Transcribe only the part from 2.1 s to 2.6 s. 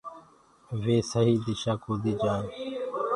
جآئين۔